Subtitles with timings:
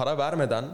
[0.00, 0.64] para vermeden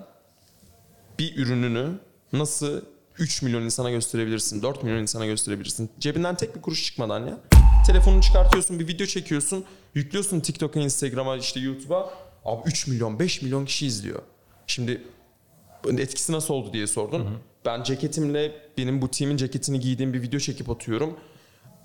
[1.18, 1.98] bir ürününü
[2.32, 2.82] nasıl
[3.18, 5.90] 3 milyon insana gösterebilirsin, 4 milyon insana gösterebilirsin.
[6.00, 7.38] Cebinden tek bir kuruş çıkmadan ya.
[7.86, 12.10] Telefonunu çıkartıyorsun, bir video çekiyorsun, yüklüyorsun TikTok'a, Instagram'a, işte YouTube'a.
[12.44, 14.22] Abi 3 milyon, 5 milyon kişi izliyor.
[14.66, 15.02] Şimdi
[15.88, 17.38] etkisi nasıl oldu diye sordun.
[17.64, 21.16] Ben ceketimle benim butiğimin ceketini giydiğim bir video çekip atıyorum.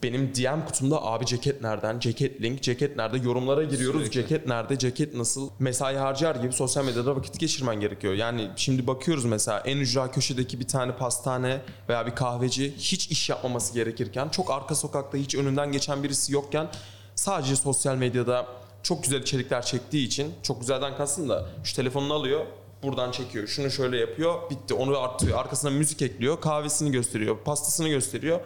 [0.03, 4.11] Benim DM kutumda abi ceket nereden, ceket link, ceket nerede yorumlara giriyoruz.
[4.11, 8.13] Ceket nerede, ceket nasıl mesai harcar gibi sosyal medyada vakit geçirmen gerekiyor.
[8.13, 13.29] Yani şimdi bakıyoruz mesela en ücra köşedeki bir tane pastane veya bir kahveci hiç iş
[13.29, 16.67] yapmaması gerekirken çok arka sokakta hiç önünden geçen birisi yokken
[17.15, 18.47] sadece sosyal medyada
[18.83, 22.45] çok güzel içerikler çektiği için çok güzelden kastım da şu telefonunu alıyor
[22.83, 23.47] buradan çekiyor.
[23.47, 24.49] Şunu şöyle yapıyor.
[24.49, 24.73] Bitti.
[24.73, 25.39] Onu artıyor.
[25.39, 26.41] Arkasına müzik ekliyor.
[26.41, 27.37] Kahvesini gösteriyor.
[27.37, 28.39] Pastasını gösteriyor.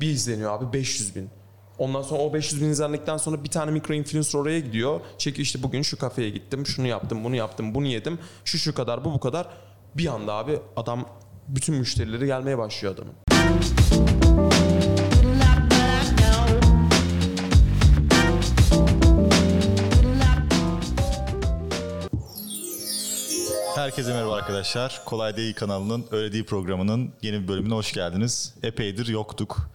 [0.00, 1.30] Bir izleniyor abi 500 bin.
[1.78, 5.00] Ondan sonra o 500 bin izlendikten sonra bir tane mikro influencer oraya gidiyor.
[5.18, 6.66] Çekiyor işte bugün şu kafeye gittim.
[6.66, 8.18] Şunu yaptım, bunu yaptım, bunu yedim.
[8.44, 9.48] Şu şu kadar, bu bu kadar.
[9.94, 11.06] Bir anda abi adam
[11.48, 13.29] bütün müşterileri gelmeye başlıyor adamın.
[23.90, 25.02] Herkese merhaba arkadaşlar.
[25.04, 28.54] Kolay Değil kanalının Öyle Değil programının yeni bir bölümüne hoş geldiniz.
[28.62, 29.70] Epeydir yoktuk.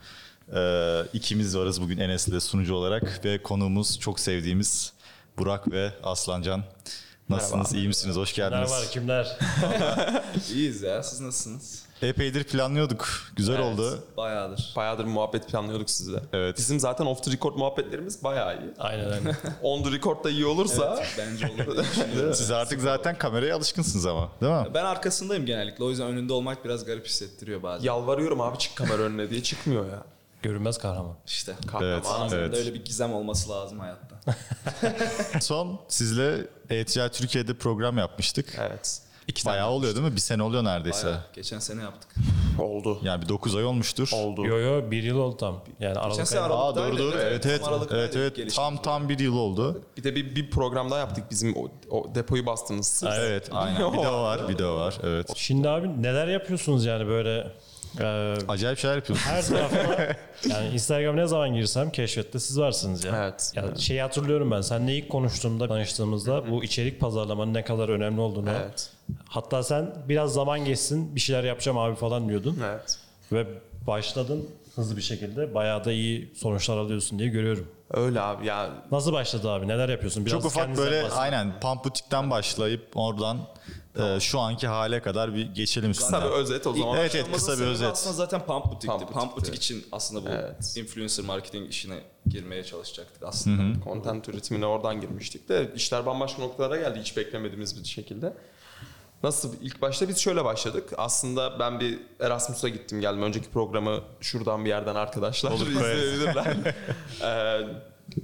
[0.56, 4.94] Ee, ikimiz varız bugün Enes'le sunucu olarak ve konuğumuz çok sevdiğimiz
[5.38, 6.64] Burak ve Aslancan.
[7.30, 7.74] Nasılsınız?
[7.74, 8.16] iyi misiniz?
[8.16, 8.72] Hoş geldiniz.
[8.72, 9.38] var kimler?
[10.54, 11.04] İyiyiz ya.
[11.04, 11.86] Siz nasılsınız?
[12.02, 13.08] Epeydir planlıyorduk.
[13.36, 14.00] Güzel oldu.
[14.18, 14.74] Bayağıdır.
[14.76, 16.20] Bayağıdır muhabbet planlıyorduk sizle.
[16.34, 16.58] Evet.
[16.58, 18.74] Bizim zaten off the record muhabbetlerimiz bayağı iyi.
[18.80, 19.36] Aynen aynen.
[19.62, 21.86] On the record da iyi olursa Bence olur.
[22.34, 24.68] Siz artık zaten kameraya alışkınsınız ama değil mi?
[24.74, 25.84] Ben arkasındayım genellikle.
[25.84, 27.86] O yüzden önünde olmak biraz garip hissettiriyor bazen.
[27.86, 30.04] yalvarıyorum abi çık kamera önüne diye çıkmıyor ya.
[30.46, 31.16] Görünmez kahraman.
[31.28, 31.56] İşte.
[31.82, 32.30] Evet, Kahraman.
[32.34, 32.58] evet.
[32.58, 34.16] Öyle bir gizem olması lazım hayatta.
[35.42, 38.56] Son sizle E-Ticaret Türkiye'de program yapmıştık.
[38.60, 39.02] Evet.
[39.28, 40.16] İki Bayağı oluyor değil mi?
[40.16, 41.08] Bir sene oluyor neredeyse.
[41.08, 41.20] Bayağı.
[41.34, 42.12] Geçen sene yaptık.
[42.60, 43.00] oldu.
[43.04, 44.10] Yani bir 9 ay olmuştur.
[44.14, 44.46] Oldu.
[44.46, 45.54] Yo yo bir yıl oldu tam.
[45.54, 46.58] Yani Geçen Aralık sene ayında.
[46.58, 47.18] Aa doğru doğru.
[47.18, 47.64] Evet evet.
[47.64, 48.56] Tam Aralık'taydı Evet evet.
[48.56, 49.82] Tam tam bir yıl oldu.
[49.98, 53.10] Bir de bir, bir program daha yaptık bizim o, o depoyu bastınız siz.
[53.20, 53.94] Evet aynen.
[53.94, 54.50] Bir de o var.
[54.50, 54.98] Bir de o var.
[55.04, 55.32] Evet.
[55.36, 57.52] Şimdi abi neler yapıyorsunuz yani böyle
[58.00, 58.06] e,
[58.48, 59.32] Acayip şeyler yapıyorsunuz.
[59.32, 60.16] her tarafına
[60.50, 63.16] yani Instagram ne zaman girsem keşfette siz varsınız ya.
[63.24, 63.52] Evet.
[63.56, 64.62] Ya şeyi hatırlıyorum ben.
[64.62, 68.50] Seninle ilk konuştuğumda, tanıştığımızda bu içerik pazarlamanın ne kadar önemli olduğunu.
[68.50, 68.90] Evet.
[69.30, 72.60] Hatta sen biraz zaman geçsin bir şeyler yapacağım abi falan diyordun.
[72.66, 72.98] Evet.
[73.32, 73.46] Ve
[73.88, 75.56] başladın hızlı bir şekilde.
[75.56, 77.68] Bayağı da iyi sonuçlar alıyorsun diye görüyorum.
[77.92, 78.70] Öyle abi ya.
[78.92, 79.68] Nasıl başladı abi?
[79.68, 80.26] Neler yapıyorsun?
[80.26, 81.20] Biraz Çok ufak böyle bahsedin.
[81.22, 83.38] aynen pump butikten başlayıp oradan
[84.00, 86.28] e, şu anki hale kadar bir geçelim Kısa istedim.
[86.28, 86.98] bir özet o zaman.
[86.98, 87.88] Evet, evet, kısa bir özet.
[87.92, 88.88] Aslında zaten Pump Butik'ti.
[88.88, 89.38] Pump Pump, Butik'ti.
[89.52, 90.78] Butik için aslında bu Evet.
[90.78, 93.84] influencer marketing işine girmeye çalışacaktık aslında.
[93.84, 98.34] Content üretimine oradan girmiştik de işler bambaşka noktalara geldi hiç beklemediğimiz bir şekilde.
[99.24, 99.54] Nasıl?
[99.62, 100.94] ilk başta biz şöyle başladık.
[100.98, 103.22] Aslında ben bir Erasmus'a gittim geldim.
[103.22, 106.58] Önceki programı şuradan bir yerden arkadaşlar Olur, izleyebilirler.
[107.24, 107.68] ee,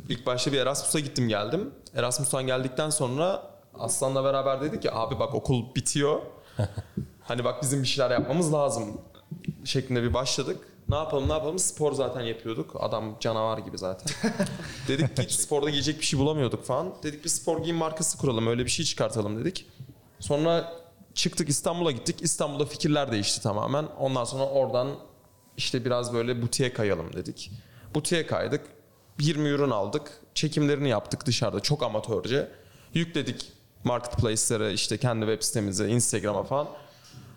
[0.09, 1.71] ilk başta bir Erasmus'a gittim geldim.
[1.95, 3.43] Erasmus'tan geldikten sonra
[3.79, 6.21] Aslan'la beraber dedik ki abi bak okul bitiyor.
[7.21, 9.01] hani bak bizim bir şeyler yapmamız lazım
[9.65, 10.67] şeklinde bir başladık.
[10.89, 12.75] Ne yapalım ne yapalım spor zaten yapıyorduk.
[12.79, 14.31] Adam canavar gibi zaten.
[14.87, 16.93] dedik ki hiç sporda giyecek bir şey bulamıyorduk falan.
[17.03, 19.65] Dedik bir spor giyim markası kuralım öyle bir şey çıkartalım dedik.
[20.19, 20.80] Sonra
[21.15, 22.15] çıktık İstanbul'a gittik.
[22.21, 23.85] İstanbul'da fikirler değişti tamamen.
[23.99, 24.87] Ondan sonra oradan
[25.57, 27.51] işte biraz böyle butiğe kayalım dedik.
[27.95, 28.61] Butiğe kaydık.
[29.19, 30.11] 20 ürün aldık.
[30.35, 32.47] Çekimlerini yaptık dışarıda çok amatörce.
[32.93, 33.51] Yükledik
[33.83, 36.67] marketplace'lere işte kendi web sitemize, Instagram'a falan.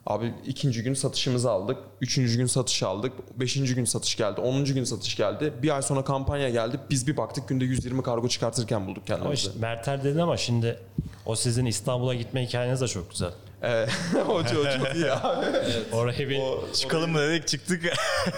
[0.06, 1.76] Abi ikinci gün satışımızı aldık.
[2.00, 3.12] Üçüncü gün satış aldık.
[3.40, 4.40] Beşinci gün satış geldi.
[4.40, 5.52] Onuncu gün satış geldi.
[5.62, 6.80] Bir ay sonra kampanya geldi.
[6.90, 9.46] Biz bir baktık günde 120 kargo çıkartırken bulduk Ama kendimizi.
[9.48, 10.78] işte Mertel dedin ama şimdi
[11.26, 13.30] o sizin İstanbul'a gitme hikayeniz de çok güzel.
[13.64, 13.86] Ee,
[14.28, 15.46] o çok, çok iyi abi.
[15.92, 16.40] Oraya bir
[16.74, 17.82] Çıkalım mı dedik çıktık.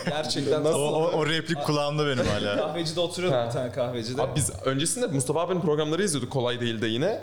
[0.09, 2.57] Gerçekten o, o, o replik kulağımda benim hala.
[2.57, 4.23] kahvecide oturuyorduk bir tane kahvecide.
[4.23, 7.07] Abi biz öncesinde Mustafa abinin programları izliyorduk kolay değil de yine.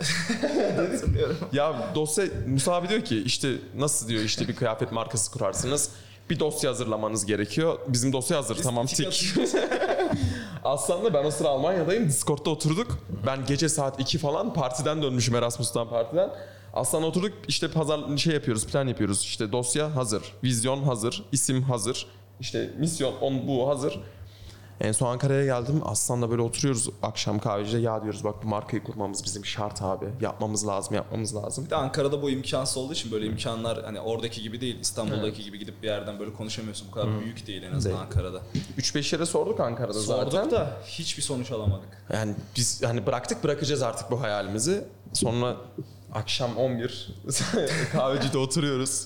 [0.76, 1.36] hatırlıyorum.
[1.52, 5.90] ya dosya Mustafa abi diyor ki işte nasıl diyor işte bir kıyafet markası kurarsınız.
[6.30, 7.78] Bir dosya hazırlamanız gerekiyor.
[7.88, 9.34] Bizim dosya hazır tamam tik.
[10.64, 12.08] Aslan'la ben o sıra Almanya'dayım.
[12.08, 12.98] Discord'da oturduk.
[13.26, 16.30] Ben gece saat 2 falan partiden dönmüşüm Erasmus'tan partiden.
[16.74, 19.22] Aslan'la oturduk işte pazar şey yapıyoruz plan yapıyoruz.
[19.22, 22.06] İşte dosya hazır, vizyon hazır, isim hazır.
[22.40, 24.00] işte misyon on bu hazır.
[24.80, 25.80] En son Ankara'ya geldim.
[25.84, 27.80] Aslan'la böyle oturuyoruz akşam kahvecide.
[27.80, 30.04] Ya diyoruz bak bu markayı kurmamız bizim şart abi.
[30.20, 31.64] Yapmamız lazım, yapmamız lazım.
[31.64, 34.80] Bir de Ankara'da bu imkansız olduğu için böyle imkanlar hani oradaki gibi değil.
[34.80, 36.88] İstanbul'daki gibi gidip bir yerden böyle konuşamıyorsun.
[36.88, 38.06] Bu kadar büyük değil en azından Değil.
[38.06, 38.40] Ankara'da.
[38.78, 40.50] 3-5 yere sorduk Ankara'da Sorduk zaten.
[40.50, 42.04] da hiçbir sonuç alamadık.
[42.12, 44.84] Yani biz hani bıraktık bırakacağız artık bu hayalimizi.
[45.12, 45.56] Sonra
[46.14, 47.08] Akşam 11
[47.92, 49.04] kahvecide oturuyoruz.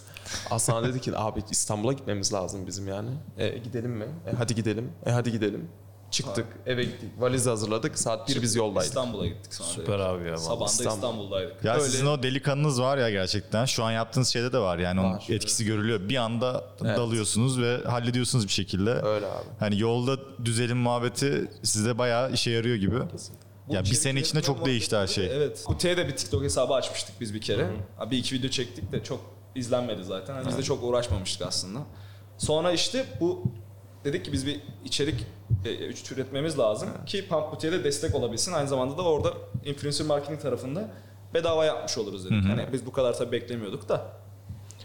[0.51, 3.11] Aslan dedi ki abi İstanbul'a gitmemiz lazım bizim yani.
[3.39, 4.07] E, gidelim mi?
[4.27, 4.93] E, hadi gidelim.
[5.07, 5.69] E hadi gidelim.
[6.11, 7.09] Çıktık eve gittik.
[7.19, 7.99] Valizi hazırladık.
[7.99, 8.89] Saat 1 biz yoldaydık.
[8.89, 9.69] İstanbul'a gittik sonra.
[9.69, 10.31] Süper abi ya.
[10.33, 10.41] vallahi.
[10.43, 10.95] Sabahında İstanbul.
[10.97, 11.65] İstanbul'daydık.
[11.65, 11.85] Ya Öyle.
[11.85, 13.65] sizin o delikanlınız var ya gerçekten.
[13.65, 15.27] Şu an yaptığınız şeyde de var yani onun Var.
[15.29, 16.09] etkisi görülüyor.
[16.09, 16.99] Bir anda Evet.
[16.99, 18.91] dalıyorsunuz ve hallediyorsunuz bir şekilde.
[18.91, 19.45] Öyle abi.
[19.59, 22.97] Hani yolda düzelim muhabbeti size bayağı işe yarıyor gibi.
[23.69, 25.27] Bu Ya bir içerik sene içinde çok değişti her şey.
[25.37, 25.65] Evet.
[25.65, 27.67] Kutiye de bir TikTok hesabı açmıştık biz bir kere.
[27.97, 29.21] Ha, Bir iki video çektik de çok
[29.55, 30.35] izlenmedi zaten.
[30.35, 31.81] Hani biz de çok uğraşmamıştık aslında.
[32.39, 33.43] Sonra işte bu
[34.05, 35.27] dedik ki biz bir içerik
[35.65, 38.53] e, e, üretmemiz lazım ki Pump Butiğe de destek olabilsin.
[38.53, 39.33] Aynı zamanda da orada
[39.65, 40.91] influencer marketing tarafında
[41.35, 42.45] bedava yapmış oluruz dedik.
[42.45, 44.13] Hani biz bu kadar tabii beklemiyorduk da.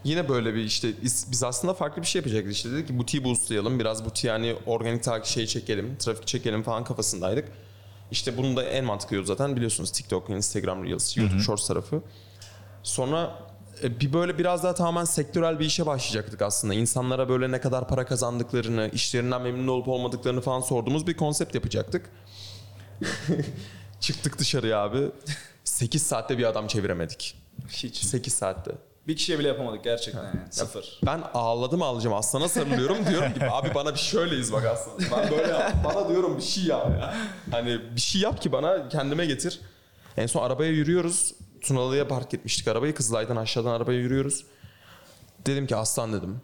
[0.04, 2.54] Yine böyle bir işte biz, biz aslında farklı bir şey yapacaktık.
[2.54, 3.80] İşte dedik ki butiği boostlayalım.
[3.80, 5.96] Biraz butiği yani organik takip şey çekelim.
[5.98, 7.52] Trafik çekelim falan kafasındaydık.
[8.14, 12.02] İşte bunun da en mantıklı yolu zaten biliyorsunuz TikTok, Instagram Reels, YouTube Shorts tarafı.
[12.84, 13.40] Sonra
[13.84, 16.74] e, bir böyle biraz daha tamamen sektörel bir işe başlayacaktık aslında.
[16.74, 22.10] İnsanlara böyle ne kadar para kazandıklarını, işlerinden memnun olup olmadıklarını falan sorduğumuz bir konsept yapacaktık.
[24.00, 25.12] Çıktık dışarıya abi.
[25.64, 27.38] 8 saatte bir adam çeviremedik.
[27.70, 27.98] Hiç.
[27.98, 28.72] 8 saatte.
[29.08, 30.40] Bir kişiye bile yapamadık gerçekten yani.
[30.50, 31.00] Sıfır.
[31.06, 35.18] Ben ağladım ağlayacağım aslana sarılıyorum diyorum ki abi bana bir şöyleyiz bak aslında.
[35.18, 35.74] Ben böyle yap.
[35.86, 37.14] Bana diyorum bir şey yap ya.
[37.52, 39.60] Hani bir şey yap ki bana kendime getir.
[40.18, 41.34] En son arabaya yürüyoruz.
[41.62, 42.96] Tunalı'ya park etmiştik arabayı.
[42.96, 44.46] Kızılay'dan aşağıdan arabaya yürüyoruz.
[45.46, 46.42] Dedim ki aslan dedim.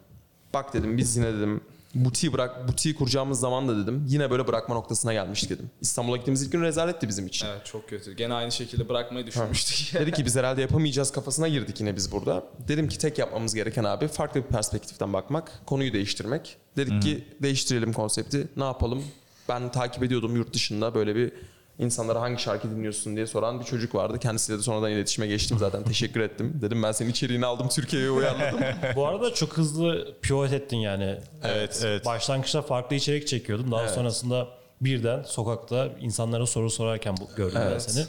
[0.53, 1.61] Bak dedim biz yine dedim
[1.95, 5.69] butiği bırak butiği kuracağımız zaman da dedim yine böyle bırakma noktasına gelmiştik dedim.
[5.81, 7.47] İstanbul'a gittiğimiz ilk gün rezaletti bizim için.
[7.47, 8.15] Evet çok kötü.
[8.15, 9.93] Gene aynı şekilde bırakmayı düşünmüştük.
[9.99, 12.43] Dedi ki biz herhalde yapamayacağız kafasına girdik yine biz burada.
[12.67, 16.57] Dedim ki tek yapmamız gereken abi farklı bir perspektiften bakmak, konuyu değiştirmek.
[16.77, 18.47] Dedik ki değiştirelim konsepti.
[18.57, 19.03] Ne yapalım?
[19.49, 21.31] Ben takip ediyordum yurt dışında böyle bir
[21.79, 24.19] insanlara hangi şarkı dinliyorsun diye soran bir çocuk vardı.
[24.19, 25.83] Kendisiyle de sonradan iletişime geçtim zaten.
[25.83, 26.59] Teşekkür ettim.
[26.61, 28.59] Dedim ben senin içeriğini aldım Türkiye'ye uyarladım.
[28.95, 31.17] Bu arada çok hızlı pivot ettin yani.
[31.43, 32.05] Evet, evet.
[32.05, 33.71] Başlangıçta farklı içerik çekiyordun.
[33.71, 33.91] Daha Evet.
[33.91, 34.47] sonrasında
[34.81, 37.81] birden sokakta insanlara soru sorarken bu- gördüm ben Evet.
[37.81, 38.05] seni.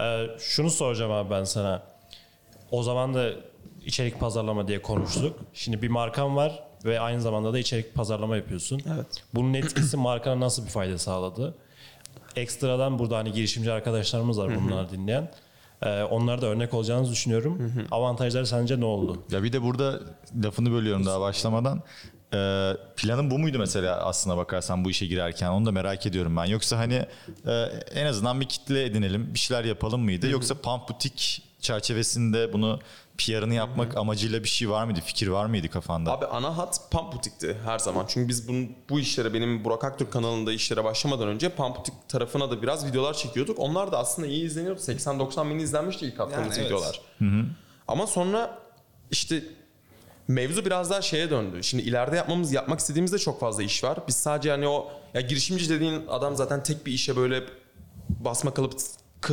[0.00, 1.82] Ee, şunu soracağım abi ben sana.
[2.70, 3.30] O zaman da
[3.86, 5.38] içerik pazarlama diye konuştuk.
[5.54, 8.80] Şimdi bir markan var ve aynı zamanda da içerik pazarlama yapıyorsun.
[8.94, 9.06] Evet.
[9.34, 11.54] Bunun etkisi markana nasıl bir fayda sağladı?
[12.38, 15.30] Ekstradan burada hani girişimci arkadaşlarımız var bunları dinleyen.
[15.82, 17.72] Ee, onlara da örnek olacağınızı düşünüyorum.
[17.90, 19.22] Avantajları sence ne oldu?
[19.30, 20.00] Ya bir de burada
[20.44, 21.82] lafını bölüyorum daha başlamadan.
[22.34, 26.44] Ee, planın bu muydu mesela aslına bakarsan bu işe girerken onu da merak ediyorum ben.
[26.44, 27.06] Yoksa hani
[27.46, 27.52] e,
[27.94, 30.28] en azından bir kitle edinelim bir şeyler yapalım mıydı?
[30.30, 32.80] Yoksa pump butik çerçevesinde bunu
[33.18, 35.00] PR'ını yapmak amacıyla bir şey var mıydı?
[35.04, 36.12] Fikir var mıydı kafanda?
[36.12, 38.04] Abi ana hat Pump Butik'ti her zaman.
[38.08, 42.50] Çünkü biz bunu, bu işlere benim Burak Aktürk kanalında işlere başlamadan önce Pump Butik tarafına
[42.50, 43.58] da biraz videolar çekiyorduk.
[43.58, 44.80] Onlar da aslında iyi izleniyordu.
[44.80, 46.66] 80-90 bin izlenmişti ilk attığımız Yani evet.
[46.66, 47.00] videolar.
[47.88, 48.58] Ama sonra
[49.10, 49.42] işte
[50.28, 51.62] mevzu biraz daha şeye döndü.
[51.62, 53.98] Şimdi ileride yapmamız yapmak istediğimizde çok fazla iş var.
[54.08, 57.42] Biz sadece hani o ya girişimci dediğin adam zaten tek bir işe böyle
[58.08, 58.72] basma kalıp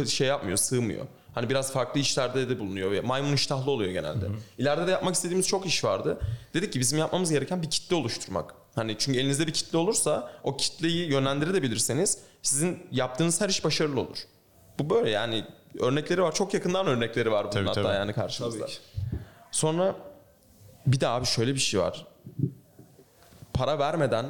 [0.07, 1.05] şey yapmıyor, sığmıyor.
[1.35, 4.25] Hani biraz farklı işlerde de bulunuyor ve maymun iştahlı oluyor genelde.
[4.57, 6.19] İleride de yapmak istediğimiz çok iş vardı.
[6.53, 8.53] Dedik ki bizim yapmamız gereken bir kitle oluşturmak.
[8.75, 14.17] Hani çünkü elinizde bir kitle olursa o kitleyi yönlendirebilirseniz sizin yaptığınız her iş başarılı olur.
[14.79, 15.45] Bu böyle yani
[15.79, 16.35] örnekleri var.
[16.35, 17.95] Çok yakından örnekleri var bunun Tabii, hatta tabii.
[17.95, 18.59] yani karşımızda.
[18.59, 18.77] Tabii ki.
[19.51, 19.95] Sonra
[20.87, 22.07] bir de abi şöyle bir şey var.
[23.53, 24.25] Para vermeden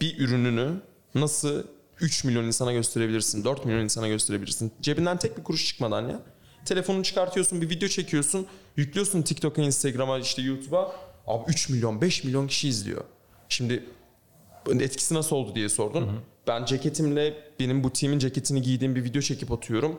[0.00, 0.80] bir ürününü
[1.14, 1.64] nasıl
[2.02, 4.72] 3 milyon insana gösterebilirsin, 4 milyon insana gösterebilirsin.
[4.82, 6.20] Cebinden tek bir kuruş çıkmadan ya.
[6.64, 10.92] Telefonunu çıkartıyorsun, bir video çekiyorsun, yüklüyorsun TikTok'a, Instagram'a, işte YouTube'a.
[11.26, 13.04] Abi 3 milyon, 5 milyon kişi izliyor.
[13.48, 13.84] Şimdi
[14.80, 16.10] etkisi nasıl oldu diye sordun.
[16.46, 19.98] Ben ceketimle benim butiğimin ceketini giydiğim bir video çekip atıyorum.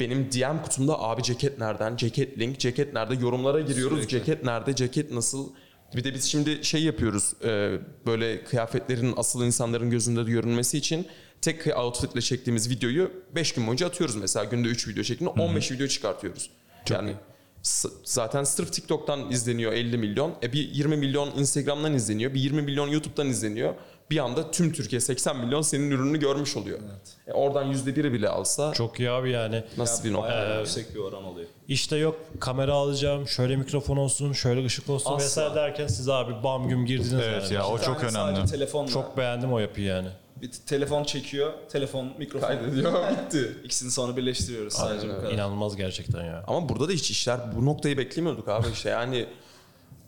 [0.00, 3.98] Benim DM kutumda abi ceket nereden, ceket link, ceket nerede yorumlara giriyoruz.
[3.98, 4.18] Sürekli.
[4.18, 5.48] Ceket nerede, ceket nasıl?
[5.96, 11.06] Bir de biz şimdi şey yapıyoruz e, böyle kıyafetlerin asıl insanların gözünde görünmesi için
[11.40, 14.44] tek outfitle çektiğimiz videoyu 5 gün boyunca atıyoruz mesela.
[14.44, 16.50] Günde 3 video şeklinde 15 video çıkartıyoruz.
[16.90, 17.14] yani
[17.62, 20.34] s- zaten sırf TikTok'tan izleniyor 50 milyon.
[20.42, 22.34] E bir 20 milyon Instagram'dan izleniyor.
[22.34, 23.74] Bir 20 milyon YouTube'dan izleniyor.
[24.10, 26.78] Bir anda tüm Türkiye 80 milyon senin ürününü görmüş oluyor.
[27.26, 29.64] E oradan %1'i bile alsa Çok iyi abi yani.
[29.78, 30.28] nasıl bir nokta?
[30.30, 31.48] Bayağı yüksek bir oran oluyor.
[31.68, 35.24] İşte yok kamera alacağım, şöyle mikrofon olsun, şöyle ışık olsun Asla.
[35.24, 37.54] vesaire derken siz abi bam güm girdiniz Evet yani.
[37.54, 38.46] ya o çok önemli.
[38.46, 38.88] Telefonla.
[38.88, 40.08] Çok beğendim o yapıyı yani.
[40.42, 42.46] bir telefon çekiyor, telefon, mikrofon.
[42.48, 43.56] Kaydediyor bitti.
[43.64, 45.30] İkisini sonra birleştiriyoruz sadece bu kadar.
[45.32, 46.44] İnanılmaz gerçekten ya.
[46.46, 49.26] Ama burada da hiç işler bu noktayı beklemiyorduk abi işte yani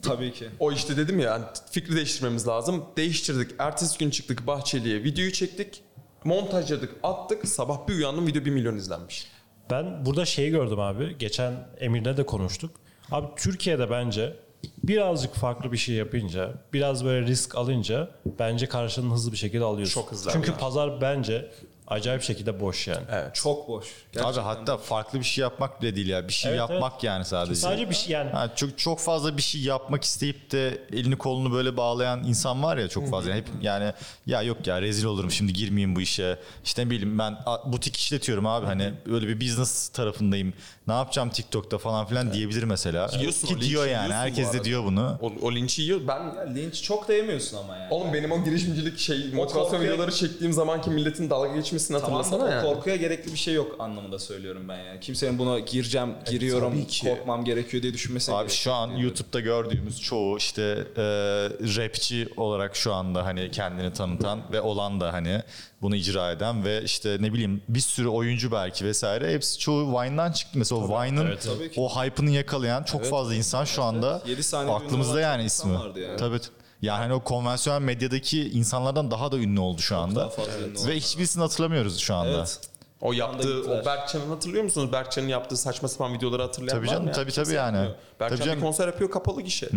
[0.05, 0.49] Tabii ki.
[0.59, 2.85] o işte dedim ya hani fikri değiştirmemiz lazım.
[2.97, 3.51] Değiştirdik.
[3.59, 5.83] Ertesi gün çıktık Bahçeli'ye videoyu çektik.
[6.25, 7.49] Montajladık, attık.
[7.49, 9.27] Sabah bir uyandım video 1 milyon izlenmiş.
[9.71, 11.19] Ben burada şeyi gördüm abi.
[11.19, 12.71] Geçen Emir'le de konuştuk.
[13.11, 14.37] Abi Türkiye'de bence
[14.83, 20.01] birazcık farklı bir şey yapınca, biraz böyle risk alınca bence karşılığını hızlı bir şekilde alıyorsun.
[20.01, 20.59] Çok hızlı Çünkü abi.
[20.59, 21.51] pazar bence
[21.89, 23.01] acayip şekilde boş yani.
[23.35, 23.87] Çok boş.
[24.13, 26.29] Gerçekten Abi hatta farklı bir şey yapmak bile değil ya.
[26.29, 27.55] Bir şey Evet, yapmak yani sadece.
[27.55, 31.53] Sadece bir şey yani Ha, çok çok fazla bir şey yapmak isteyip de elini kolunu
[31.53, 33.35] böyle bağlayan insan var ya çok fazla.
[33.35, 33.93] Hep yani
[34.27, 36.39] ya yok ya rezil olurum şimdi girmeyeyim bu işe.
[36.65, 37.37] İşte ne bileyim ben
[37.67, 40.53] butik işletiyorum abi hani böyle bir business tarafındayım.
[40.87, 43.11] Ne yapacağım TikTok'ta falan filan diyebilir mesela.
[43.19, 44.13] Yiyorsun, Ki diyor yani.
[44.13, 45.19] Herkes de diyor bunu.
[45.23, 46.01] O, o linçi yiyor.
[46.09, 47.87] Ben Ya linç çok da yemiyorsun ama yani.
[47.91, 52.49] Oğlum benim o girişimcilik şey motivasyon korkuya- videoları çektiğim zamanki milletin dalga geçmesini Tamam hatırlasana
[52.49, 52.63] o yani.
[52.75, 55.01] korkuya gerekli bir şey yok anlamında söylüyorum ben yani.
[55.01, 57.09] Kimsenin buna gireceğim, giriyorum, tabii ki.
[57.09, 60.63] korkmam gerekiyor diye düşünmesi Abi şu an YouTube'da gördüğümüz çoğu işte
[60.97, 61.03] e,
[61.77, 65.43] rapçi olarak şu anda hani kendini tanıtan ve olan da hani
[65.83, 70.33] bunu icra eden ve işte ne bileyim bir sürü oyuncu belki vesaire hepsi çoğu Vine'dan
[70.33, 70.59] çıktı.
[70.59, 75.45] Mesela o Vine'ın evet, o hype'ını yakalayan çok fazla insan şu anda saniye aklımızda yani
[75.45, 75.73] ismi.
[75.73, 76.17] yani.
[76.17, 76.41] Tabii.
[76.83, 80.27] Yani hani o konvansiyonel medyadaki insanlardan daha da ünlü oldu şu anda.
[80.29, 80.49] oldu.
[80.87, 82.39] Ve hiçbirisini hatırlamıyoruz şu anda.
[82.39, 82.61] Evet.
[83.01, 84.93] O yaptığı, o Berkcan'ın hatırlıyor musunuz?
[84.93, 87.15] Berkcan'ın yaptığı saçma sapan videoları hatırlayan Tabii var canım, mı ya?
[87.15, 87.77] tabii, tabii yani.
[87.77, 87.95] yapmıyor.
[88.21, 88.59] Berkcan Tabii canım.
[88.61, 89.69] bir konser yapıyor kapalı gişe.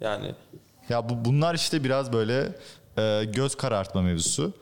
[0.00, 0.34] Yani
[0.88, 2.52] Ya bu bunlar işte biraz böyle
[2.98, 4.52] e, göz karartma mevzusu.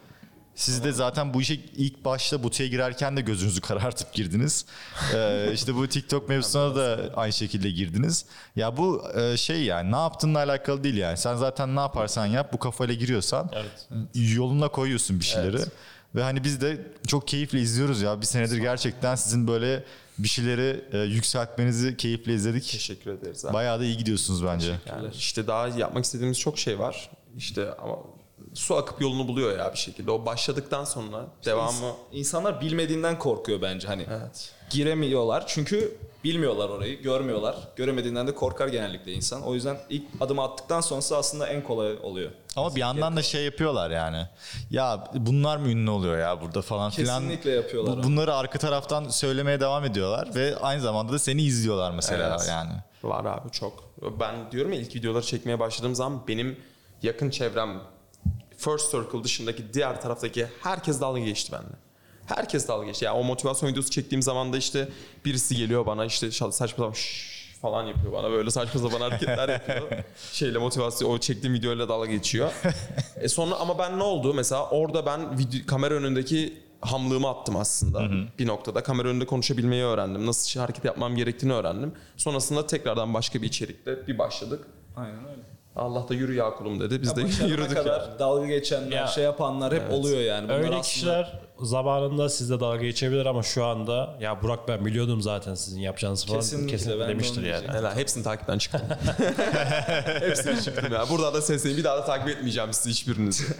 [0.58, 4.66] Siz de zaten bu işe ilk başta butiğe girerken de gözünüzü karartıp girdiniz.
[5.14, 8.24] E, işte bu TikTok mevzusuna da aynı şekilde girdiniz.
[8.56, 11.16] Ya bu e, şey yani ne yaptığınla alakalı değil yani.
[11.16, 13.88] Sen zaten ne yaparsan yap bu kafayla giriyorsan Evet.
[14.14, 15.58] yoluna koyuyorsun bir şeyleri.
[16.14, 18.20] Ve hani biz de çok keyifle izliyoruz ya.
[18.20, 19.84] Bir senedir gerçekten sizin böyle
[20.18, 22.70] bir şeyleri e, yükseltmenizi keyifle izledik.
[22.72, 23.54] teşekkür ederiz abi.
[23.54, 24.78] Bayağı da iyi gidiyorsunuz bence.
[24.86, 27.10] Yani işte daha yapmak istediğimiz çok şey var.
[27.36, 27.96] İşte ama
[28.58, 30.10] su akıp yolunu buluyor ya bir şekilde.
[30.10, 34.06] O başladıktan sonra devamı İnsanlar bilmediğinden korkuyor bence hani.
[34.10, 34.52] Evet.
[34.70, 37.56] Giremiyorlar çünkü bilmiyorlar orayı, görmüyorlar.
[37.76, 39.42] Göremediğinden de korkar genellikle insan.
[39.42, 42.30] O yüzden ilk adımı attıktan sonrası aslında en kolay oluyor.
[42.56, 44.26] Ama bir yandan da şey yapıyorlar yani.
[44.70, 47.20] Ya bunlar mı ünlü oluyor ya burada falan filan.
[47.22, 48.02] Kesinlikle yapıyorlar Bu-.
[48.02, 52.48] Bunları arka taraftan söylemeye devam ediyorlar ve aynı zamanda da seni izliyorlar mesela Evet.
[52.48, 52.72] yani.
[53.02, 53.84] Var abi çok.
[54.20, 56.58] Ben diyorum ya ilk videoları çekmeye başladığım zaman benim
[57.02, 57.80] yakın çevrem
[58.58, 61.76] First Circle dışındaki diğer taraftaki herkes dalga geçti benimle.
[62.26, 63.04] Herkes dalga geçti.
[63.04, 64.88] Yani o motivasyon videosu çektiğim zaman da işte
[65.24, 66.92] birisi geliyor bana işte saçma sapan
[67.62, 70.04] falan yapıyor bana böyle saçma sapan hareketler yapıyor.
[70.32, 72.52] Şeyle motivasyon o çektiğim videoyla dalga geçiyor.
[73.16, 78.10] e sonra ama ben ne oldu mesela orada ben video, kamera önündeki hamlığımı attım aslında.
[78.38, 80.26] Bir noktada kamera önünde konuşabilmeyi öğrendim.
[80.26, 81.92] Nasıl hareket yapmam gerektiğini öğrendim.
[82.16, 84.66] Sonrasında tekrardan başka bir içerikle bir başladık.
[84.96, 85.57] Aynen öyle.
[85.78, 87.02] Allah da yürü ya kulum dedi.
[87.02, 87.76] Biz de Başarana yürüdük.
[87.76, 88.18] kadar yani.
[88.18, 89.06] dalga geçenler, Ya.
[89.06, 90.44] şey yapanlar hep oluyor yani.
[90.44, 91.32] Bunlar Öyle aslında- kişiler
[91.62, 96.40] zamanında sizle dalga geçebilir ama şu anda ya Burak ben biliyordum zaten sizin yapacağınızı falan
[96.40, 97.52] Kesinlikle, kesinlikle, ben de demiştir onu yani.
[97.58, 97.78] diyecektim.
[97.80, 98.80] Helal, hepsini takipten çıktım.
[100.20, 101.04] hepsini çıktım ya.
[101.10, 101.78] Burada da sesleyin.
[101.78, 103.44] Bir daha da takip etmeyeceğim sizi hiçbirinizi.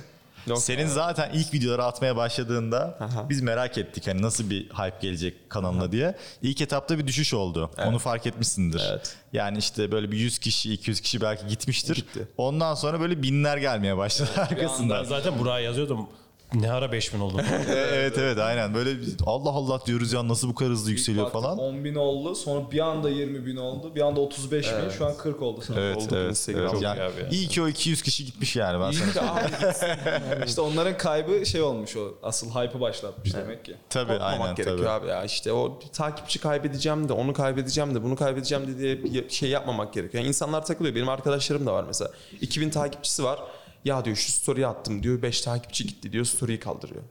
[0.48, 0.58] Yok.
[0.58, 3.28] Senin zaten ilk videoları atmaya başladığında Aha.
[3.28, 6.16] biz merak ettik hani nasıl bir hype gelecek kanalına diye.
[6.42, 7.70] İlk etapta bir düşüş oldu.
[7.86, 8.82] Onu fark etmişsindir.
[8.90, 9.16] Evet.
[9.32, 11.94] Yani işte böyle bir 100 kişi, 200 kişi belki gitmiştir.
[11.94, 12.28] Gitti.
[12.36, 14.98] Ondan sonra böyle binler gelmeye başladı arkasından.
[15.02, 16.08] Ben zaten Burak'a yazıyordum.
[16.54, 17.40] Ne ara 5000 oldum.
[17.68, 18.90] evet evet aynen böyle
[19.26, 21.58] Allah Allah diyoruz ya nasıl bu kadar hızlı yükseliyor falan.
[21.58, 22.34] 10 bin oldu.
[22.34, 23.94] Sonra bir anda 20 bin oldu.
[23.94, 24.90] Bir anda 35 bin.
[24.90, 25.60] Şu an 40 oldu.
[25.60, 25.80] Sonra.
[25.80, 26.30] Evet Olduk evet.
[26.30, 26.62] Instagram.
[26.62, 26.72] evet.
[26.72, 27.28] Çok Yani iyi abi ya.
[27.28, 29.06] iyi ki o 200 kişi gitmiş yani ben sana.
[29.08, 29.88] İyi ki abi gitsin.
[30.46, 32.14] İşte onların kaybı şey olmuş o.
[32.22, 33.76] Asıl hype'ı başlatmış demek ki.
[33.90, 34.88] Tabii Korkmamak aynen gerekiyor tabii.
[34.88, 35.24] abi ya.
[35.24, 39.92] İşte o takipçi kaybedeceğim de onu kaybedeceğim de bunu kaybedeceğim de diye bir şey yapmamak
[39.92, 40.22] gerekiyor.
[40.22, 40.94] Yani insanlar takılıyor.
[40.94, 42.10] Benim arkadaşlarım da var mesela.
[42.40, 43.38] 2000 takipçisi var.
[43.84, 47.02] Ya diyor şu story'i attım diyor 5 takipçi gitti diyor story'i kaldırıyor.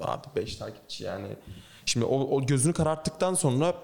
[0.00, 1.26] Abi 5 takipçi yani.
[1.86, 3.74] Şimdi o, o gözünü kararttıktan sonra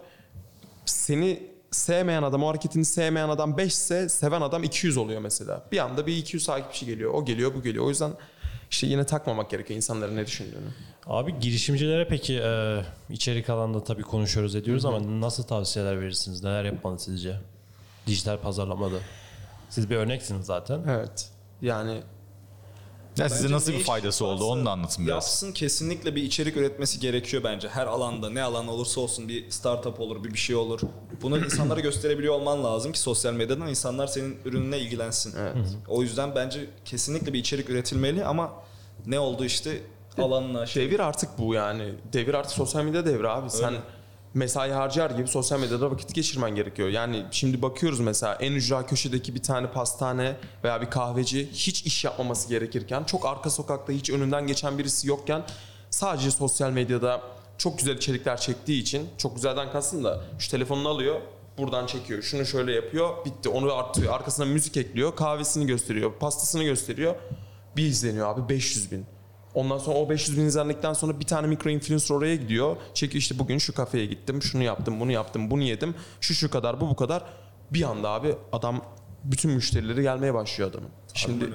[0.85, 5.65] seni sevmeyen adam, o hareketini sevmeyen adam 5 ise seven adam 200 oluyor mesela.
[5.73, 7.15] Bir anda bir 200 takipçi geliyor.
[7.15, 7.85] O geliyor, bu geliyor.
[7.85, 8.13] O yüzden
[8.71, 10.71] işte yine takmamak gerekiyor insanların ne düşündüğünü.
[11.07, 16.43] Abi girişimcilere peki e, içerik alanında tabii konuşuyoruz ediyoruz ama nasıl tavsiyeler verirsiniz?
[16.43, 17.37] Neler yapmalı sizce?
[18.07, 18.97] Dijital pazarlamada.
[19.69, 20.81] Siz bir örneksiniz zaten.
[20.89, 21.31] Evet.
[21.63, 22.03] Yani
[23.19, 25.15] Ya size nasıl bir faydası oldu onu da anlatın biraz.
[25.15, 27.69] Yapsın kesinlikle bir içerik üretmesi gerekiyor bence.
[27.69, 30.81] Her alanda ne alan olursa olsun bir startup olur bir bir şey olur.
[31.23, 35.35] Bunu insanlara gösterebiliyor olman lazım ki sosyal medyadan insanlar senin ürününe ilgilensin.
[35.89, 38.53] O yüzden bence kesinlikle bir içerik üretilmeli ama
[39.07, 39.83] ne oldu işte
[40.19, 40.87] alanla şey.
[40.87, 41.95] devir artık bu yani.
[42.13, 43.51] Devir artık sosyal medya devri abi.
[43.51, 43.75] Sen
[44.35, 46.89] mesai harcar gibi sosyal medyada vakit geçirmen gerekiyor.
[46.89, 52.05] Yani şimdi bakıyoruz mesela en ücra köşedeki bir tane pastane veya bir kahveci hiç iş
[52.05, 55.43] yapmaması gerekirken çok arka sokakta hiç önünden geçen birisi yokken
[55.91, 57.23] sadece sosyal medyada
[57.59, 61.21] çok güzel içerikler çektiği için çok güzelden kastım da şu telefonunu alıyor
[61.59, 62.23] buradan çekiyor.
[62.23, 63.25] Şunu şöyle yapıyor.
[63.25, 63.49] Bitti.
[63.49, 64.15] Onu artıyor.
[64.15, 65.17] Arkasına müzik ekliyor.
[65.17, 66.13] Kahvesini gösteriyor.
[66.13, 67.15] Pastasını gösteriyor.
[67.77, 69.07] Bir izleniyor abi 500 bin.
[69.55, 72.77] Ondan sonra o 500 bin izlendikten sonra bir tane mikro influencer oraya gidiyor.
[72.95, 75.95] Çekiyor işte bugün şu kafeye gittim, şunu yaptım, bunu yaptım, bunu yedim.
[76.21, 77.23] Şu şu kadar, bu bu kadar.
[77.71, 78.85] Bir anda abi adam
[79.25, 80.89] bütün müşterileri gelmeye başlıyor adamın.
[81.15, 81.51] Şimdi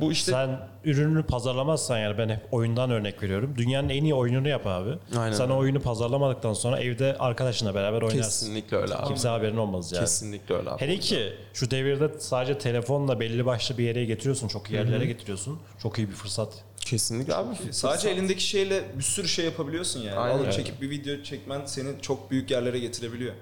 [0.00, 3.54] bu işte Sen ürününü pazarlamazsan yani ben hep oyundan örnek veriyorum.
[3.56, 4.90] Dünyanın en iyi oyununu yap abi.
[5.18, 5.52] Aynen Sen öyle.
[5.52, 8.20] o oyunu pazarlamadıktan sonra evde arkadaşınla beraber oynarsın.
[8.22, 9.06] kesinlikle öyle abi.
[9.08, 10.00] Kimse haberin olmaz yani.
[10.02, 10.80] Kesinlikle öyle abi.
[10.80, 14.48] Hele ki şu devirde sadece telefonla belli başlı bir yere getiriyorsun.
[14.48, 15.58] Çok iyi yerlere getiriyorsun.
[15.82, 16.64] Çok iyi bir fırsat.
[16.88, 17.54] Kesinlikle abi.
[17.70, 20.18] Sadece elindeki şeyle bir sürü şey yapabiliyorsun yani.
[20.18, 23.34] Aynen Alıp çekip bir video çekmen seni çok büyük yerlere getirebiliyor.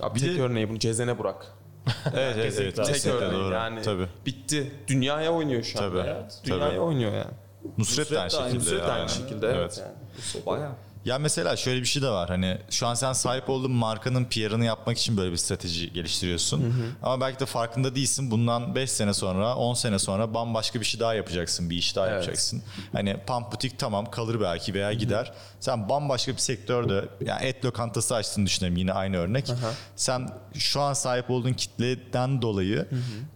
[0.00, 1.46] Abi Bir tek de- örneği bunu Cezene Burak.
[2.14, 2.54] Evet evet.
[2.60, 2.76] evet.
[2.76, 3.54] Tek kesinlikle örneği doğru.
[3.54, 3.82] yani.
[3.82, 4.06] Tabii.
[4.26, 4.72] Bitti.
[4.88, 5.90] Dünyaya oynuyor şu an.
[5.90, 5.98] Tabii.
[5.98, 6.40] Evet.
[6.44, 6.80] Dünyaya Tabii.
[6.80, 7.30] oynuyor yani.
[7.78, 8.58] Nusret Nusret de aynı, şekilde.
[8.58, 9.10] Nusret de aynı yani.
[9.10, 9.80] şekilde evet.
[9.80, 10.46] yani.
[10.46, 10.72] Bayağı.
[11.04, 12.28] Ya mesela şöyle bir şey de var.
[12.28, 16.74] Hani şu an sen sahip olduğun markanın PR'ını yapmak için böyle bir strateji geliştiriyorsun.
[17.02, 18.30] Ama belki de farkında değilsin.
[18.30, 21.70] Bundan 5 sene sonra, 10 sene sonra bambaşka bir şey daha yapacaksın.
[21.70, 22.14] Bir iş daha Evet.
[22.14, 22.62] yapacaksın.
[22.92, 25.32] Hani pump butik tamam kalır belki veya gider.
[25.60, 29.52] Sen bambaşka bir sektörde yani et lokantası açtığını düşünelim yine aynı örnek.
[29.96, 32.88] Sen şu an sahip olduğun kitleden dolayı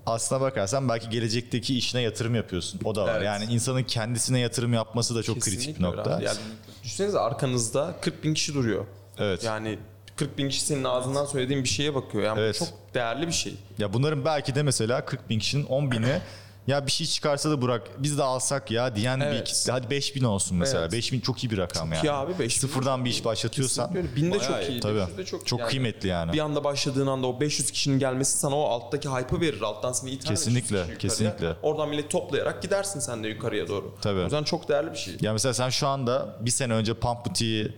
[0.07, 2.81] aslına bakarsan belki gelecekteki işine yatırım yapıyorsun.
[2.85, 3.15] O da var.
[3.15, 3.27] Evet.
[3.27, 6.11] Yani insanın kendisine yatırım yapması da çok kritik bir Kesinlikle nokta.
[6.11, 6.39] Yani
[6.85, 8.85] düşünsenize arkanızda 40 bin kişi duruyor.
[9.19, 9.45] Evet.
[9.45, 9.79] Yani
[10.17, 12.25] 40 bin kişi senin ağzından söylediğin bir şeye bakıyor.
[12.25, 12.59] Yani bu Evet.
[12.59, 13.55] çok değerli bir şey.
[13.79, 16.21] Ya bunların belki de mesela 40 bin kişinin 10 bini
[16.69, 19.49] ya bir şey çıkarsa da Burak biz de alsak ya diyen bir Evet.
[19.49, 19.73] kitle.
[19.73, 20.81] Hadi 5 bin olsun mesela.
[20.83, 20.93] Evet.
[20.93, 22.07] 5 bin çok iyi bir rakam yani.
[22.07, 22.61] iyi abi, 5 bin.
[22.61, 23.95] Sıfırdan bir iş başlatıyorsan.
[24.17, 24.81] Bin de çok iyi.
[24.81, 24.99] tabii.
[25.01, 25.69] 500 de çok, çok yani.
[25.71, 26.33] kıymetli yani.
[26.33, 29.61] Bir anda başladığın anda o 500 kişinin gelmesi sana o alttaki hype'ı verir.
[29.63, 30.29] Alttan seni iter.
[30.29, 31.37] Kesinlikle, 500 kişi yukarıya.
[31.37, 31.57] kesinlikle.
[31.63, 33.95] Oradan millet toplayarak gidersin sen de yukarıya doğru.
[34.03, 34.21] Tabii.
[34.21, 35.17] O yüzden çok değerli bir şey.
[35.21, 37.73] Ya mesela sen şu anda bir sene önce Pump Boutique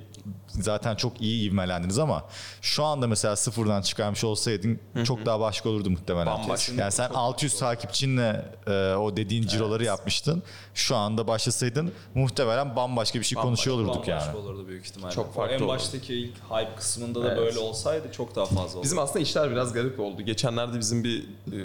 [0.48, 2.24] zaten çok iyi ivmelendiniz ama
[2.62, 6.26] şu anda mesela sıfırdan çıkarmış olsaydın çok daha başka olurdu muhtemelen.
[6.26, 6.72] Bambaşka.
[6.74, 10.42] Yani sen 600 takipçinle e, o dediğin ciroları yapmıştın.
[10.74, 14.36] Şu anda başlasaydın muhtemelen bambaşka bir şey konuşuyor olurduk Bambaşka yani.
[14.36, 15.14] olurdu büyük ihtimalle.
[15.14, 15.68] Çok farklı En olurdu.
[15.68, 17.38] baştaki ilk hype kısmında da Evet.
[17.38, 18.82] böyle olsaydı çok daha fazla olurdu.
[18.82, 20.22] Bizim aslında işler biraz garip oldu.
[20.22, 21.20] Geçenlerde bizim bir
[21.52, 21.56] e,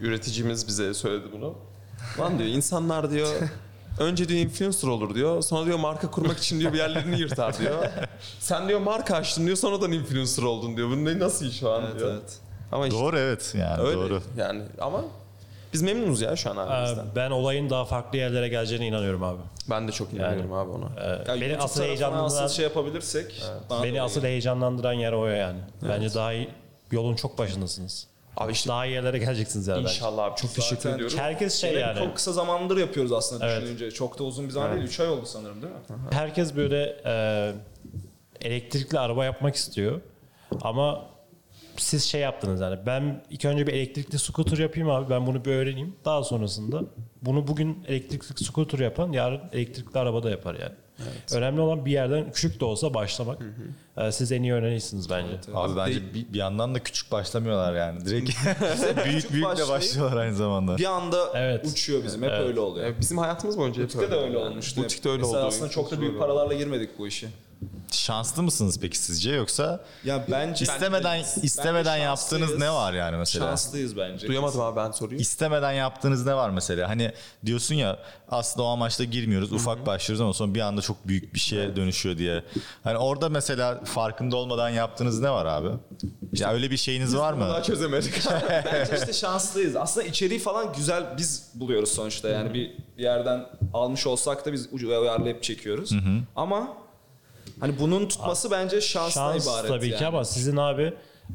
[0.00, 1.54] üreticimiz bize söyledi bunu.
[2.20, 3.28] Lan diyor insanlar diyor
[3.98, 5.42] önce diyor influencer olur diyor.
[5.42, 7.74] Sonra diyor marka kurmak için diyor bir yerlerini yırtar diyor.
[8.38, 10.90] Sen diyor marka açtın diyor sonradan influencer oldun diyor.
[10.90, 12.12] Bu ne nasıl iş şu an Evet, diyor.
[12.12, 12.38] evet.
[12.72, 14.22] Ama işte Doğru evet yani öyle doğru.
[14.38, 15.04] yani ama
[15.72, 17.06] biz memnunuz ya şu an Ee, halimizden.
[17.16, 19.38] ben olayın daha farklı yerlere geleceğine inanıyorum abi.
[19.70, 20.86] Ben de çok inanıyorum abi ona.
[21.00, 24.30] Ee, Ya beni asıl heyecanlandıran, asıl şey yapabilirsek da beni asıl geliyor.
[24.30, 25.58] heyecanlandıran yer o yani.
[25.88, 26.48] Bence daha iyi,
[26.90, 28.06] yolun çok başındasınız.
[28.36, 29.80] Abi işte Daha iyi yerlere geleceksiniz bence.
[29.80, 31.18] inşallah abi çok teşekkür Zaten ediyorum.
[31.18, 31.98] Herkes şey Şeyleri yani.
[31.98, 33.62] Çok kısa zamandır yapıyoruz aslında Evet.
[33.62, 33.90] düşününce.
[33.90, 34.84] Çok da uzun bir zaman değil.
[34.84, 35.78] 3 ay oldu sanırım değil mi?
[36.10, 37.52] Herkes böyle e,
[38.40, 40.00] elektrikli araba yapmak istiyor.
[40.62, 41.04] Ama
[41.76, 42.78] siz şey yaptınız yani.
[42.86, 45.10] Ben ilk önce bir elektrikli scooter yapayım abi.
[45.10, 45.96] Ben bunu bir öğreneyim.
[46.04, 46.80] Daha sonrasında
[47.22, 50.74] bunu bugün elektrikli scooter yapan yarın elektrikli araba da yapar yani.
[51.32, 53.38] Önemli olan bir yerden küçük de olsa başlamak.
[53.96, 55.32] E, siz en iyi öğrenişsiniz bence.
[55.54, 58.06] Abi bence bir, bir yandan da küçük başlamıyorlar yani.
[58.06, 58.30] Direkt
[59.04, 60.76] büyük büyükle başlayıp- başlıyorlar aynı zamanda.
[60.78, 61.66] Bir anda Evet.
[61.66, 62.22] uçuyor bizim.
[62.22, 62.94] Hep öyle oluyor.
[63.00, 64.82] Bizim hayatımız boyunca hep Butik'te de öyle olmuştu.
[64.82, 65.46] Butik'te öyle Mesela oldu.
[65.48, 67.26] aslında çok da büyük paralarla girmedik bu işe.
[67.92, 73.46] Şanslı mısınız peki sizce yoksa Ya bence istemeden istemeden bence yaptığınız ne var yani mesela?
[73.46, 74.28] Şanslıyız bence.
[74.28, 75.20] Duyamadım abi ben soruyu.
[75.20, 76.88] İstemeden yaptığınız ne var mesela?
[76.88, 77.12] Hani
[77.46, 79.52] diyorsun ya aslında o amaçla girmiyoruz.
[79.52, 82.44] Ufak başlıyoruz ama sonra bir anda çok büyük bir şeye dönüşüyor diye.
[82.84, 85.68] Hani orada mesela farkında olmadan yaptığınız ne var abi?
[86.32, 87.62] Ya öyle bir şeyiniz var Daha mı?
[87.62, 88.14] çözemedik.
[88.64, 89.76] Bence işte şanslıyız.
[89.76, 92.28] Aslında içeriği falan güzel biz buluyoruz sonuçta.
[92.28, 95.90] Yani bir yerden almış olsak da biz ucu uyarlayıp çekiyoruz.
[96.36, 96.85] Ama
[97.60, 99.98] hani bunun tutması bence şansla Şans ibaret tabii yani.
[99.98, 100.92] ki ama sizin abi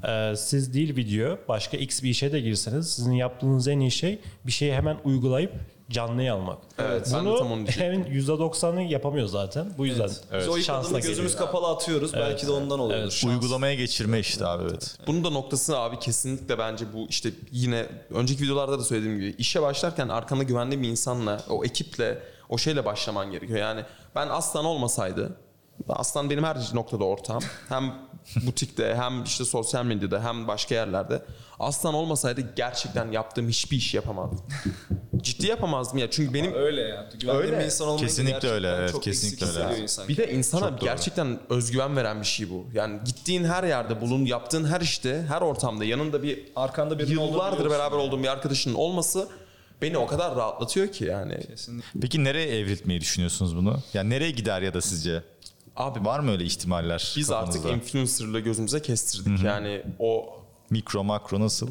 [0.07, 4.19] e, siz değil video başka x bir işe de girseniz sizin yaptığınız en iyi şey
[4.45, 5.51] bir şeyi hemen uygulayıp
[5.89, 6.57] canlıya almak.
[6.79, 7.83] Evet, ben de tam onu Bunu diyecektim.
[7.83, 9.73] hemen %90'ı yapamıyor zaten.
[9.77, 11.47] Bu yüzden Biz o ilk şansla adımı gözümüz geliyor.
[11.51, 12.13] kapalı atıyoruz.
[12.13, 13.21] Belki de ondan oluyordur.
[13.27, 14.97] Uygulamaya geçirme işte abi evet.
[15.07, 19.61] Bunun da noktası abi kesinlikle bence bu işte yine önceki videolarda da söylediğim gibi işe
[19.61, 23.59] başlarken arkanda güvenli bir insanla, o ekiple, o şeyle başlaman gerekiyor.
[23.59, 23.81] Yani
[24.15, 25.35] ben Aslan olmasaydı,
[25.89, 27.43] Aslan benim her noktada ortağım.
[27.69, 27.93] Hem
[28.45, 31.25] butikte hem işte sosyal medyada hem başka yerlerde.
[31.59, 34.45] Aslan olmasaydı gerçekten yaptığım hiçbir iş yapamazdım.
[35.21, 37.07] Ciddi yapamazdım ya çünkü benim Öyle yani.
[37.19, 37.59] Güvenli Öyle.
[37.59, 39.81] bir insan olmayınca Kesinlikle öyle, evet, çok kesinlikle öyle.
[39.81, 40.07] insan.
[40.07, 40.85] Bir de insana Çok doğru.
[40.85, 42.65] gerçekten özgüven veren bir şey bu.
[42.73, 47.31] Yani gittiğin her yerde bulun, yaptığın her işte, her ortamda yanında bir Arkanda birinin olduğunu
[47.31, 49.27] yıllardır beraber olduğum bir arkadaşının olması
[49.81, 51.39] beni o kadar rahatlatıyor ki yani.
[51.47, 51.99] Kesinlikle.
[52.01, 53.79] Peki nereye evriltmeyi düşünüyorsunuz bunu?
[53.93, 55.23] Yani nereye gider ya da sizce?
[55.75, 57.59] Abi Var mı öyle ihtimaller biz kafanızda?
[57.69, 59.43] artık influencer'la gözümüze kestirdik.
[59.43, 60.37] Yani o
[60.69, 61.67] Mikro makro nasıl?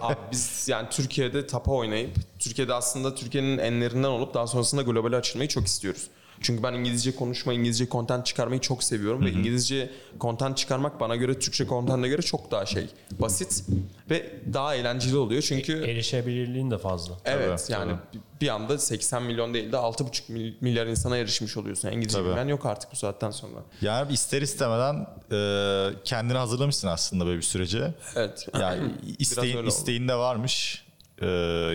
[0.00, 5.48] Abi biz yani Türkiye'de tapa oynayıp Türkiye'de aslında Türkiye'nin enlerinden olup daha sonrasında globale açılmayı
[5.48, 6.06] çok istiyoruz.
[6.42, 11.38] Çünkü ben İngilizce konuşmayı, İngilizce content çıkarmayı çok seviyorum ve İngilizce content çıkarmak bana göre
[11.38, 12.86] Türkçe content'e göre çok daha şey
[13.20, 13.64] basit
[14.10, 15.42] ve daha eğlenceli oluyor.
[15.42, 17.14] Çünkü Erişebilirliğin de fazla.
[17.24, 17.92] evet Tabii, yani
[18.40, 21.88] bir anda 80 milyon değil de 6,5 mil- milyar insana erişmiş oluyorsun.
[21.88, 22.28] İngilizce Tabii.
[22.28, 23.58] bilmen yok artık bu saatten sonra.
[23.80, 27.94] Yani ister istemeden e, kendini hazırlamışsın aslında böyle bir sürece.
[28.16, 28.48] Evet.
[28.60, 28.82] Yani
[29.18, 30.84] isteğin, isteğin de varmış.
[31.20, 31.26] E,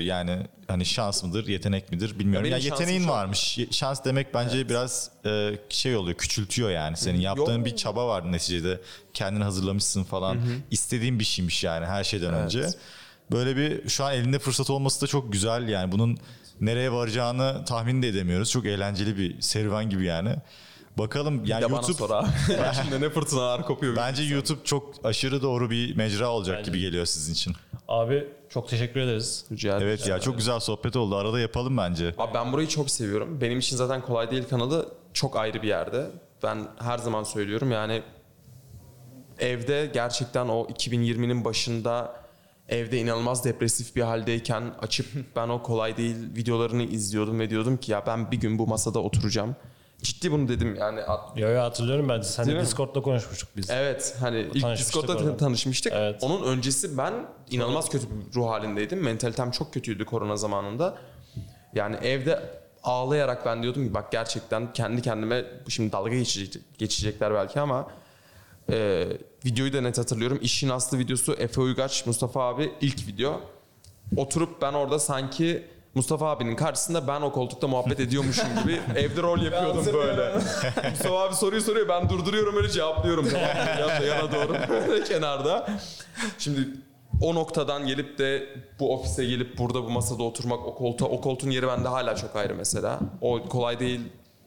[0.01, 2.49] yani hani şans mıdır, yetenek midir bilmiyorum.
[2.49, 3.57] Ya Ya, yeteneğin varmış.
[3.57, 6.97] Ye- Şans demek bence biraz e, şey oluyor, küçültüyor yani.
[6.97, 7.65] Senin yaptığın Yok.
[7.65, 8.81] bir çaba var neticede.
[9.13, 10.37] Kendini hazırlamışsın falan.
[10.71, 12.67] İstediğin bir şeymiş yani her şeyden önce.
[13.31, 15.91] Böyle bir şu an elinde fırsat olması da çok güzel yani.
[15.91, 16.17] Bunun
[16.61, 18.51] nereye varacağını tahmin de edemiyoruz.
[18.51, 20.35] Çok eğlenceli bir serüven gibi yani.
[20.97, 22.27] Bakalım yani YouTube sor abi.
[22.83, 23.95] Şimdi ne fırtınalar kopuyor.
[23.95, 27.55] Bence YouTube çok aşırı doğru bir mecra olacak Bence gibi geliyor sizin için.
[27.87, 29.45] Abi çok teşekkür ederiz.
[29.51, 29.87] Rica ederim.
[29.87, 31.15] Evet ya çok güzel sohbet oldu.
[31.15, 32.15] Arada yapalım bence.
[32.17, 33.41] Abi ben burayı çok seviyorum.
[33.41, 36.07] Benim için zaten kolay değil kanalı çok ayrı bir yerde.
[36.43, 38.03] Ben her zaman söylüyorum yani
[39.39, 42.25] evde gerçekten o 2020'nin başında
[42.69, 47.91] evde inanılmaz depresif bir haldeyken açıp ben o kolay değil videolarını izliyordum ve diyordum ki
[47.91, 49.55] ya ben bir gün bu masada oturacağım.
[50.05, 50.99] Ciddi bunu dedim yani.
[51.35, 52.21] Yo yo hatırlıyorum ben.
[52.21, 52.61] Sen de?
[52.61, 53.69] Discord'da konuşmuştuk biz.
[53.69, 55.37] Evet hani ilk Discord'da orada.
[55.37, 55.93] tanışmıştık.
[55.95, 56.23] Evet.
[56.23, 57.13] Onun öncesi ben
[57.49, 59.03] inanılmaz kötü bir ruh halindeydim.
[59.03, 60.97] Mentalitem çok kötüydü korona zamanında.
[61.73, 62.43] Yani evde
[62.83, 67.87] ağlayarak ben diyordum ki bak gerçekten kendi kendime şimdi dalga geçecek, geçecekler belki ama
[68.71, 69.07] e,
[69.45, 70.39] videoyu da net hatırlıyorum.
[70.41, 73.41] İşin aslı videosu Efe Uygaç, Mustafa abi ilk video.
[74.17, 79.41] Oturup ben orada sanki Mustafa abinin karşısında ben o koltukta muhabbet ediyormuşum gibi evde rol
[79.41, 80.33] yapıyordum böyle.
[80.89, 83.25] Mustafa abi soruyu soruyor ben durduruyorum öyle cevaplıyorum.
[83.25, 84.53] Yana, yana doğru
[85.03, 85.67] kenarda.
[86.37, 86.67] Şimdi
[87.21, 88.43] o noktadan gelip de
[88.79, 92.35] bu ofise gelip burada bu masada oturmak o koltuğa o koltuğun yeri bende hala çok
[92.35, 92.99] ayrı mesela.
[93.21, 94.01] O kolay değil.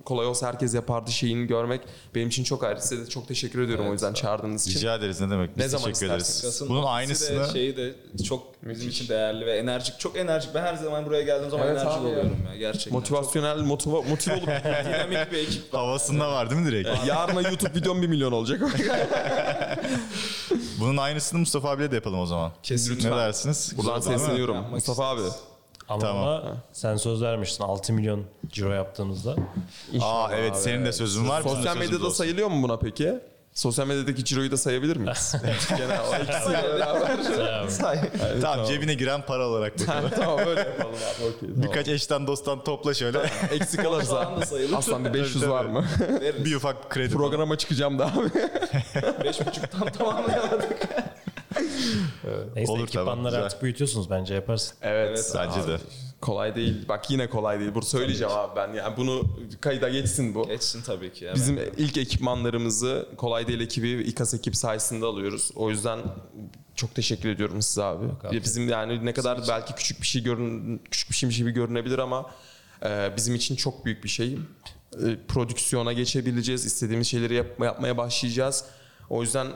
[0.09, 1.81] Kolay olsa herkes yapardı şeyini görmek
[2.15, 2.81] benim için çok ayrı.
[2.81, 4.79] Size de çok teşekkür ediyorum o yüzden çağırdığınız için.
[4.79, 5.57] Rica ederiz ne demek.
[5.57, 6.43] Biz Ne zaman teşekkür ederiz.
[6.43, 7.95] Kasım Bunun aynısını de şeyi de
[8.29, 10.01] çok bizim için değerli ve enerjik.
[10.01, 10.55] Çok enerjik.
[10.55, 12.93] Ben her zaman buraya geldiğim zaman Evet enerjik oluyorum ya gerçekten.
[12.93, 14.47] Motivasyonel, motiva, motive olup
[14.85, 15.81] dinamik bir ekip var.
[15.81, 16.89] havasında var değil mi direkt?
[17.07, 18.61] yarına YouTube videom 1 milyon olacak.
[20.81, 22.53] Bunun aynısını Mustafa abiyle de yapalım o zaman.
[22.63, 23.73] Kesin Ne dersiniz?
[23.77, 24.57] Buradan sesleniyorum.
[24.71, 25.23] Mustafa abi.
[25.89, 26.23] Ama, Tamam.
[26.29, 29.37] ama sen söz vermiştin 6 milyon ciro yaptığımızda.
[30.01, 31.45] Aa evet senin de sözün var.
[31.45, 32.17] bizim de Sosyal sözümüz medyada olsun.
[32.19, 33.15] sayılıyor mu buna peki?
[33.55, 35.35] Sosyal medyadaki ciroyu da sayabilir miyiz?
[35.77, 37.19] Gene o ikisiyle beraber.
[38.43, 40.11] Tamam cebine giren para olarak bakalım.
[40.17, 41.25] tamam öyle yapalım abi.
[41.25, 41.63] Okey, tamam.
[41.63, 43.19] Birkaç eşten dosttan topla şöyle.
[43.53, 43.81] Eksik
[44.47, 44.77] sayılır.
[44.77, 45.85] Aslan bir 500 var mı?
[46.45, 47.15] bir ufak kredi.
[47.15, 48.31] Programa çıkacağım da abi.
[49.25, 50.89] Beş buçuktan tamamlayamadık.
[52.55, 54.77] Neyse Olur, ekipmanları tamam, artık büyütüyorsunuz bence yaparsın.
[54.83, 55.33] Evet.
[55.35, 55.79] Bence de.
[56.21, 56.89] Kolay değil.
[56.89, 57.75] Bak yine kolay değil.
[57.75, 58.73] Bunu söyleyeceğim abi ben.
[58.73, 59.23] Yani bunu
[59.61, 60.47] kayda geçsin bu.
[60.49, 61.25] Geçsin tabii ki.
[61.25, 61.35] ya.
[61.35, 65.51] Bizim ilk ekipmanlarımızı Kolay Değil ekibi İKAS ekip sayesinde alıyoruz.
[65.55, 65.99] O yüzden
[66.75, 68.07] çok teşekkür ediyorum size abi.
[68.25, 68.43] abi.
[68.45, 72.31] Bizim yani ne kadar belki küçük bir şey görün küçük bir şeymiş gibi görünebilir ama
[72.85, 74.39] e, bizim için çok büyük bir şey.
[74.93, 76.65] E, prodüksiyona geçebileceğiz.
[76.65, 78.65] istediğimiz şeyleri yapma, yapmaya başlayacağız.
[79.11, 79.47] O yüzden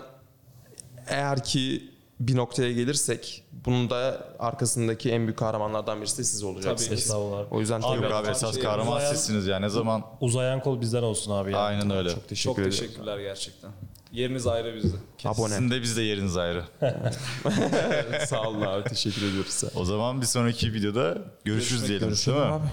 [1.06, 1.91] eğer ki
[2.28, 6.88] bir noktaya gelirsek bunun da arkasındaki en büyük kahramanlardan birisi de siz olacaksınız.
[6.88, 6.98] Tabii.
[6.98, 7.52] Estağfurullah.
[7.52, 10.04] O yüzden Abi, tekrar abi esas Şey, kahraman uzayan- sizsiniz yani ne zaman.
[10.20, 11.58] Uzayan kol bizden olsun abi ya.
[11.58, 12.08] Aynen öyle.
[12.10, 12.70] çok teşekkür Çok ederim.
[12.70, 13.70] teşekkürler gerçekten.
[14.12, 14.96] Yeriniz ayrı bizde.
[15.24, 15.48] Abone.
[15.48, 16.64] Sizin de bizde yeriniz ayrı.
[18.26, 18.84] Sağ olun abi.
[18.88, 19.62] Teşekkür ediyoruz.
[19.76, 22.10] O zaman bir sonraki videoda görüşürüz diyelim.
[22.10, 22.44] Değil mi?
[22.44, 22.64] abi.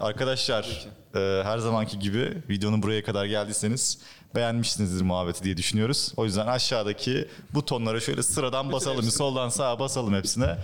[0.00, 3.98] Arkadaşlar e, her zamanki gibi videonun buraya kadar geldiyseniz
[4.34, 6.12] beğenmişsinizdir muhabbeti diye düşünüyoruz.
[6.16, 9.02] O yüzden aşağıdaki butonlara şöyle sıradan basalım.
[9.02, 10.58] Soldan sağa basalım hepsine.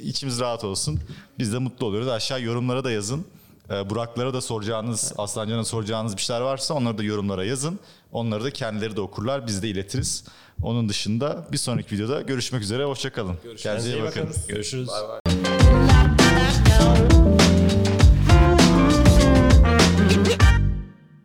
[0.00, 1.00] İçimiz rahat olsun.
[1.38, 2.08] Biz de mutlu oluyoruz.
[2.08, 3.24] Aşağı yorumlara da yazın.
[3.70, 7.80] E, Buraklara da soracağınız, Aslancan'a soracağınız bir şeyler varsa onları da yorumlara yazın.
[8.12, 9.46] Onları da kendileri de okurlar.
[9.46, 10.24] Biz de iletiriz.
[10.62, 12.84] Onun dışında bir sonraki videoda görüşmek üzere.
[12.84, 13.36] Hoşçakalın.
[13.58, 14.28] Kendinize iyi bakın.
[14.48, 14.88] Görüşürüz.
[14.88, 15.20] Bay bay.